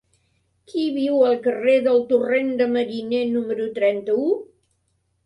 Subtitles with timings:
[0.71, 4.25] Qui viu al carrer del Torrent de Mariner número trenta-u?